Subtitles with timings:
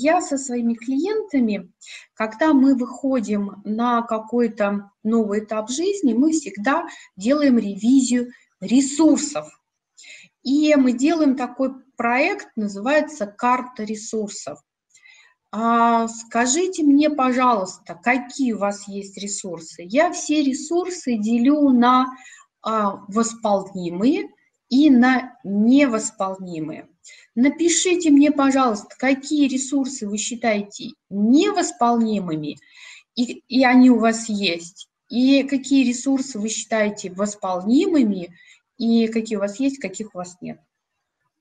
[0.00, 1.72] я со своими клиентами,
[2.14, 6.86] когда мы выходим на какой-то новый этап жизни, мы всегда
[7.16, 8.28] делаем ревизию
[8.60, 9.48] ресурсов.
[10.42, 14.60] И мы делаем такой проект, называется «Карта ресурсов».
[15.50, 19.82] А скажите мне, пожалуйста, какие у вас есть ресурсы?
[19.82, 22.06] Я все ресурсы делю на
[22.60, 24.28] а, восполнимые
[24.68, 26.88] и на невосполнимые.
[27.34, 32.58] Напишите мне, пожалуйста, какие ресурсы вы считаете невосполнимыми,
[33.14, 38.34] и, и они у вас есть, и какие ресурсы вы считаете восполнимыми,
[38.76, 40.58] и какие у вас есть, каких у вас нет.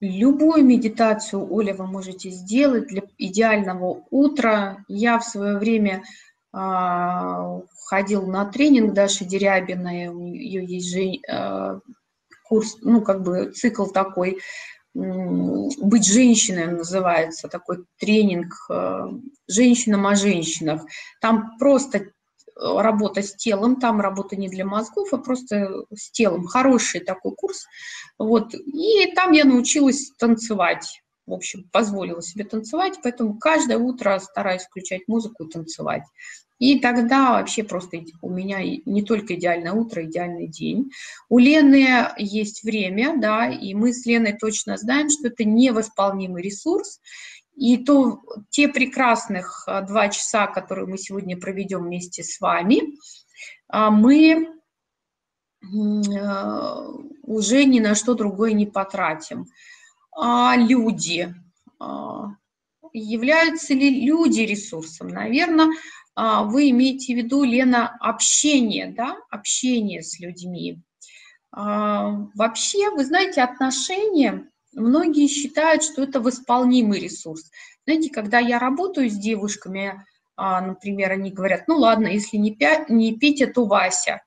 [0.00, 4.84] Любую медитацию, Оля, вы можете сделать для идеального утра.
[4.88, 6.02] Я в свое время
[6.52, 11.80] э, ходил на тренинг Даши Дерябиной, у нее есть же, э,
[12.44, 14.40] курс, ну, как бы цикл такой,
[14.94, 19.08] «Быть женщиной» называется, такой тренинг э,
[19.48, 20.82] «Женщинам о женщинах».
[21.20, 22.06] Там просто
[22.56, 26.46] работа с телом, там работа не для мозгов, а просто с телом.
[26.46, 27.66] Хороший такой курс.
[28.18, 28.54] Вот.
[28.54, 31.00] И там я научилась танцевать.
[31.26, 36.02] В общем, позволила себе танцевать, поэтому каждое утро стараюсь включать музыку и танцевать.
[36.58, 40.90] И тогда вообще просто у меня не только идеальное утро, идеальный день.
[41.28, 47.00] У Лены есть время, да, и мы с Леной точно знаем, что это невосполнимый ресурс,
[47.56, 52.98] и то те прекрасных а, два часа, которые мы сегодня проведем вместе с вами,
[53.68, 54.48] а, мы
[56.20, 56.86] а,
[57.22, 59.46] уже ни на что другое не потратим.
[60.16, 61.34] А люди,
[62.92, 65.08] являются ли люди ресурсом?
[65.08, 65.70] Наверное,
[66.16, 70.80] вы имеете в виду, Лена, общение, да, общение с людьми.
[71.52, 77.50] Вообще, вы знаете, отношения многие считают, что это восполнимый ресурс.
[77.86, 80.04] Знаете, когда я работаю с девушками,
[80.36, 84.22] а, например, они говорят, ну ладно, если не Петя, то Вася.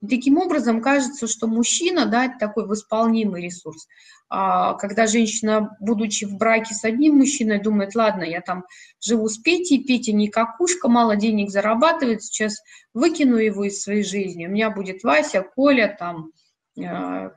[0.00, 3.86] И таким образом кажется, что мужчина, да, это такой восполнимый ресурс.
[4.34, 8.64] А, когда женщина, будучи в браке с одним мужчиной, думает, ладно, я там
[8.98, 12.56] живу с Петей, Петя не какушка, мало денег зарабатывает, сейчас
[12.94, 16.30] выкину его из своей жизни, у меня будет Вася, Коля, там,
[16.78, 17.32] а,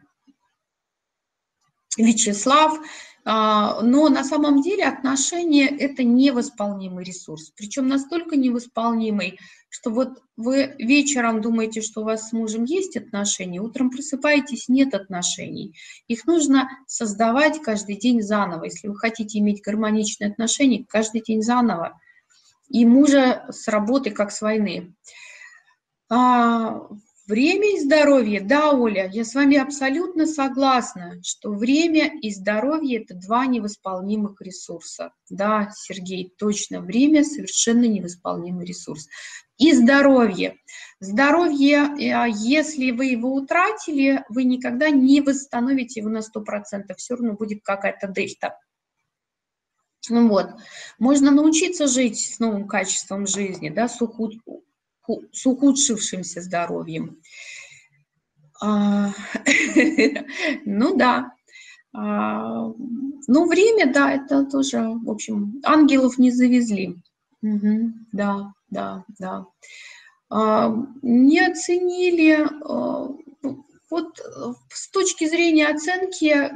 [1.98, 2.80] Вячеслав,
[3.28, 9.40] а, но на самом деле отношения– это невосполнимый ресурс, причем настолько невосполнимый,
[9.70, 14.94] что вот вы вечером думаете, что у вас с мужем есть отношения, утром просыпаетесь– нет
[14.94, 15.76] отношений.
[16.08, 18.66] Их нужно создавать каждый день заново.
[18.66, 22.00] Если вы хотите иметь гармоничные отношения, каждый день заново.
[22.70, 24.94] И мужа с работы, как с войны.
[27.28, 33.16] Время и здоровье, да, Оля, я с вами абсолютно согласна, что время и здоровье– это
[33.16, 35.12] два невосполнимых ресурса.
[35.32, 39.08] Да, Сергей, точно, время– совершенно невосполнимый ресурс.
[39.58, 40.58] И здоровье.
[41.00, 47.34] Здоровье, э, если вы его утратили, вы никогда не восстановите его на 100%, все равно
[47.34, 48.60] будет какая-то дельта.
[50.10, 50.52] Ну вот.
[51.00, 54.00] Можно научиться жить с новым качеством жизни, да, с
[55.32, 57.20] с ухудшившимся здоровьем.
[58.62, 59.12] А,
[60.66, 61.32] ну да.
[61.94, 62.68] А,
[63.28, 66.98] ну, время, да, это тоже, в общем, ангелов не завезли.
[68.12, 69.46] да, да, да.
[70.30, 72.46] А, не оценили,
[73.90, 74.20] вот
[74.70, 76.52] с точки зрения оценки,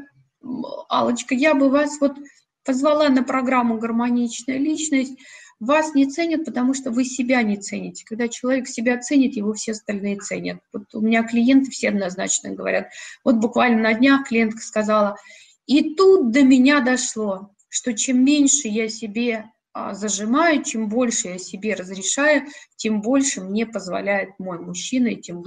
[0.90, 2.18] алочка я бы вас вот
[2.66, 5.14] позвала на программу «Гармоничная личность»,
[5.60, 8.06] вас не ценят, потому что вы себя не цените.
[8.06, 10.60] Когда человек себя ценит, его все остальные ценят.
[10.72, 12.90] Вот у меня клиенты все однозначно говорят.
[13.24, 15.18] Вот буквально на днях клиентка сказала,
[15.66, 21.38] и тут до меня дошло, что чем меньше я себе а, зажимаю, чем больше я
[21.38, 25.44] себе разрешаю, тем больше мне позволяет мой мужчина, и тем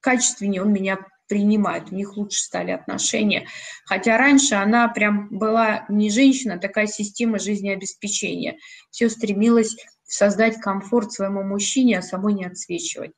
[0.00, 3.46] качественнее он меня принимают, у них лучше стали отношения.
[3.84, 8.58] Хотя раньше она прям была не женщина, а такая система жизнеобеспечения.
[8.90, 13.12] Все стремилась создать комфорт своему мужчине, а самой не отсвечивать.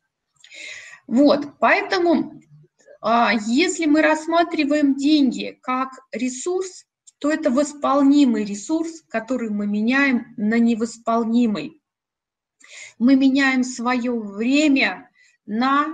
[1.06, 2.40] Вот, поэтому
[3.00, 6.84] а, если мы рассматриваем деньги как ресурс,
[7.18, 11.80] то это восполнимый ресурс, который мы меняем на невосполнимый.
[12.98, 15.10] Мы меняем свое время
[15.46, 15.86] на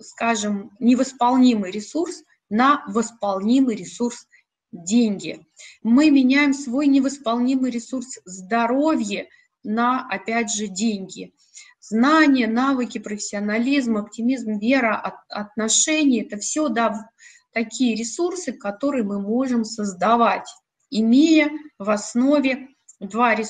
[0.00, 4.26] скажем, невосполнимый ресурс на восполнимый ресурс
[4.72, 5.46] деньги.
[5.82, 9.28] Мы меняем свой невосполнимый ресурс здоровье
[9.64, 11.34] на, опять же, деньги.
[11.80, 17.10] Знания, навыки, профессионализм, оптимизм, вера, отношения– это все да,
[17.52, 20.48] такие ресурсы, которые мы можем создавать.
[20.90, 22.68] имея в основе
[23.00, 23.44] два, э,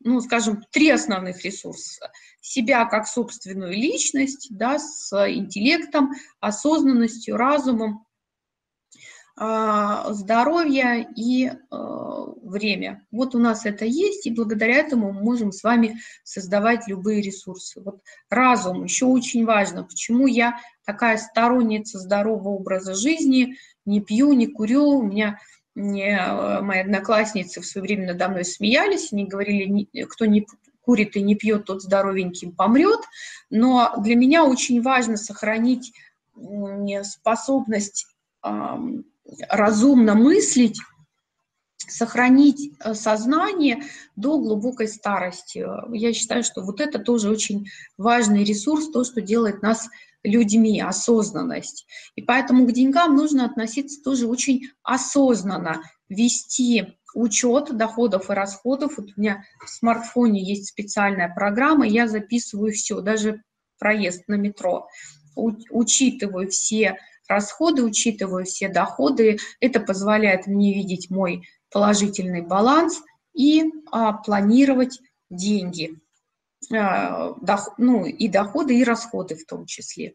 [0.00, 2.10] ну, скажем, три основных ресурса.
[2.40, 8.06] Себя как собственную личность, да, с интеллектом, осознанностью, разумом,
[9.42, 13.06] а, здоровье и э, время.
[13.10, 17.80] Вот у нас это есть, и благодаря этому мы можем с вами создавать любые ресурсы.
[17.80, 19.84] Вот разум еще очень важно.
[19.84, 23.56] Почему я такая сторонница здорового образа жизни,
[23.86, 25.38] не пью, не курю, у меня
[25.80, 30.46] мне, э, мои одноклассницы в свое время надо мной смеялись, они говорили, кто не
[30.82, 33.00] курит и не пьет, тот здоровеньким помрет.
[33.50, 35.92] Но для меня очень важно сохранить
[37.02, 38.06] способность
[39.50, 40.80] разумно мыслить,
[41.88, 43.82] сохранить э, сознание
[44.16, 45.64] до глубокой старости.
[45.92, 47.66] Я считаю, что вот это тоже очень
[47.96, 49.88] важный ресурс, то, что делает нас
[50.22, 51.86] людьми, осознанность.
[52.14, 58.98] И поэтому к деньгам нужно относиться тоже очень осознанно, вести учет доходов и расходов.
[58.98, 63.42] Вот у меня в смартфоне есть специальная программа, я записываю все, даже
[63.78, 64.88] проезд на метро,
[65.34, 69.38] учитываю все расходы, учитываю все доходы.
[69.60, 73.00] Это позволяет мне видеть мой положительный баланс
[73.34, 75.00] и а, планировать
[75.30, 75.98] деньги,
[76.72, 80.14] а, дох, ну и доходы, и расходы в том числе.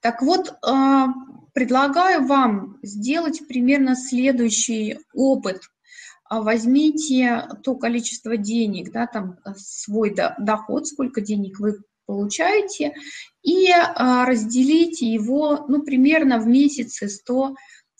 [0.00, 1.08] Так вот, а,
[1.52, 5.62] предлагаю вам сделать примерно следующий опыт.
[6.24, 12.94] А, возьмите то количество денег, да, там свой доход, сколько денег вы получаете,
[13.42, 17.08] и а, разделите его, ну, примерно в месяце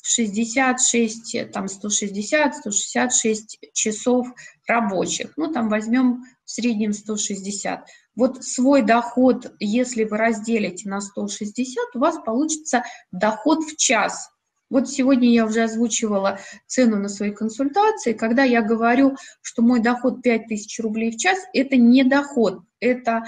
[0.08, 4.26] 166, там 160, 166 часов
[4.66, 5.32] рабочих.
[5.36, 7.86] Ну, там возьмем в среднем 160.
[8.16, 14.30] Вот свой доход, если вы разделите на 160, у вас получится доход в час.
[14.70, 18.12] Вот сегодня я уже озвучивала цену на свои консультации.
[18.14, 23.24] Когда я говорю, что мой доход 5000 рублей в час, это не доход, это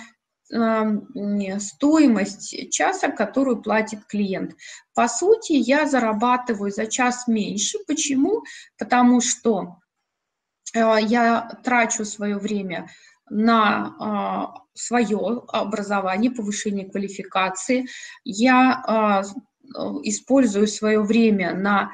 [0.50, 4.56] стоимость часа, которую платит клиент.
[4.94, 7.78] По сути, я зарабатываю за час меньше.
[7.86, 8.42] Почему?
[8.76, 9.76] Потому что
[10.74, 12.88] а, я трачу свое время
[13.28, 17.86] на а, свое образование, повышение квалификации.
[18.24, 19.22] Я а,
[20.02, 21.92] использую свое время на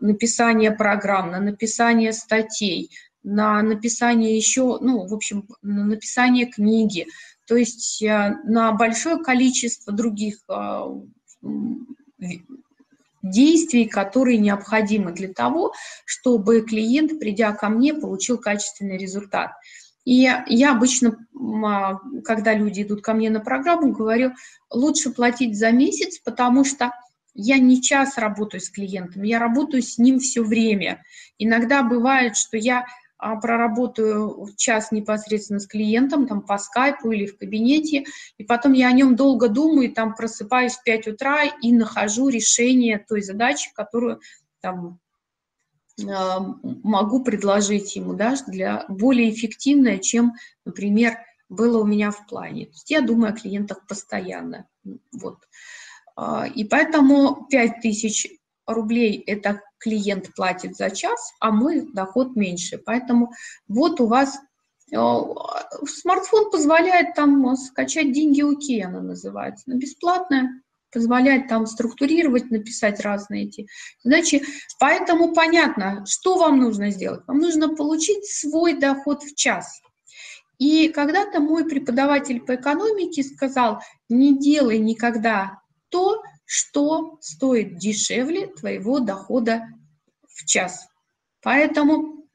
[0.00, 2.90] написание программ, на написание статей,
[3.24, 7.06] на написание еще, ну, в общем, на написание книги,
[7.46, 10.84] то есть э, на большое количество других э,
[13.22, 15.72] действий, которые необходимы для того,
[16.04, 19.52] чтобы клиент, придя ко мне, получил качественный результат.
[20.04, 21.16] И я обычно,
[21.64, 24.32] а, когда люди идут ко мне на программу, говорю,
[24.70, 26.92] лучше платить за месяц, потому что
[27.32, 31.02] я не час работаю с клиентом, я работаю с ним все время.
[31.38, 32.84] Иногда бывает, что я
[33.18, 38.04] проработаю час непосредственно с клиентом, там по скайпу или в кабинете,
[38.38, 42.98] и потом я о нем долго думаю, там просыпаюсь в 5 утра и нахожу решение
[42.98, 44.20] той задачи, которую
[44.60, 44.98] там
[46.08, 50.34] а, могу предложить ему, да, для более эффективное, чем,
[50.64, 51.18] например,
[51.48, 52.66] было у меня в плане.
[52.66, 54.66] То есть я думаю о клиентах постоянно.
[55.12, 55.38] Вот.
[56.16, 58.28] А, и поэтому 5000
[58.66, 62.78] рублей это клиент платит за час, а мой доход меньше.
[62.78, 63.32] Поэтому
[63.68, 64.38] вот у вас
[64.90, 64.96] э,
[65.86, 73.44] смартфон позволяет там скачать деньги УКИ, она называется, но бесплатная, позволяет там структурировать, написать разные
[73.44, 73.66] эти
[74.02, 74.42] задачи.
[74.80, 77.22] Поэтому понятно, что вам нужно сделать.
[77.26, 79.80] Вам нужно получить свой доход в час.
[80.58, 85.58] И когда-то мой преподаватель по экономике сказал, не делай никогда
[85.90, 89.62] то, что стоит дешевле твоего дохода
[90.28, 90.88] в час.
[91.42, 92.26] Поэтому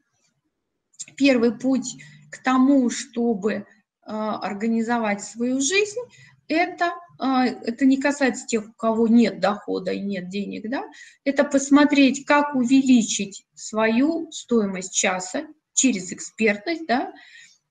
[1.16, 1.96] первый путь
[2.32, 3.64] к тому, чтобы э,
[4.06, 6.00] организовать свою жизнь,
[6.48, 7.26] это, э,
[7.64, 10.84] это не касается тех, у кого нет дохода и нет денег, да,
[11.24, 17.14] это посмотреть, как увеличить свою стоимость часа через экспертность, да,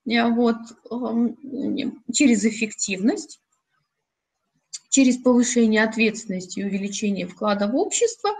[0.04, 0.56] вот,
[2.12, 3.40] через эффективность,
[4.88, 8.30] через повышение ответственности и увеличение вклада в общество.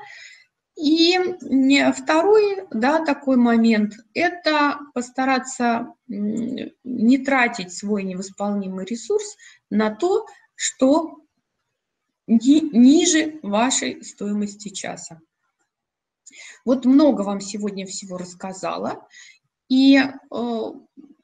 [0.77, 1.19] И
[1.93, 9.37] второй да, такой момент– это постараться не тратить свой невосполнимый ресурс
[9.71, 11.19] на то, что
[12.29, 15.21] ниже вашей стоимости часа.
[16.65, 19.09] Вот много вам сегодня всего рассказала.
[19.69, 20.73] И э,